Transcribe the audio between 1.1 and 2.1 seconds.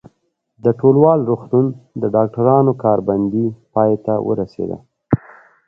روغتون د